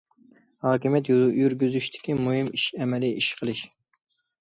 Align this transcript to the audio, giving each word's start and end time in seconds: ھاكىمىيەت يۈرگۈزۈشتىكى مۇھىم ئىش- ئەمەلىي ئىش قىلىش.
ھاكىمىيەت 0.67 1.11
يۈرگۈزۈشتىكى 1.41 2.17
مۇھىم 2.25 2.53
ئىش- 2.57 2.67
ئەمەلىي 2.83 3.17
ئىش 3.23 3.33
قىلىش. 3.43 3.67